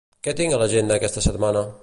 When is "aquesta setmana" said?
1.01-1.67